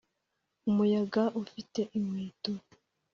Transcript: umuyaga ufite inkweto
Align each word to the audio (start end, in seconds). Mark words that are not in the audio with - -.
umuyaga 0.69 1.23
ufite 1.41 1.81
inkweto 1.97 2.51